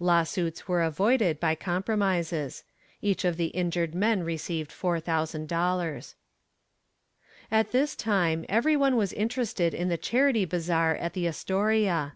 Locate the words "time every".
7.94-8.74